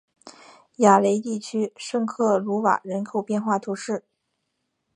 [0.77, 4.03] 雅雷地区圣克鲁瓦人口变化图示